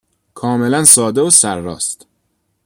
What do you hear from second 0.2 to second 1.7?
کاملا ساده و سر